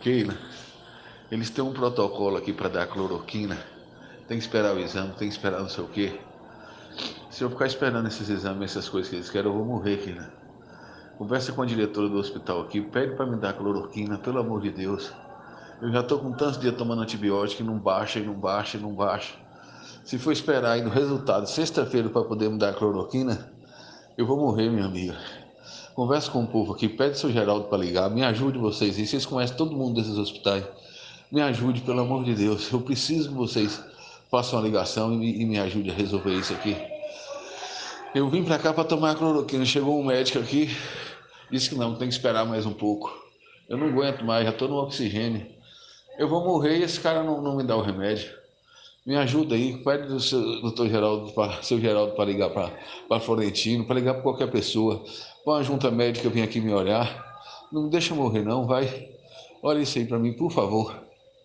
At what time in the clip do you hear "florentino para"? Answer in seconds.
53.20-53.94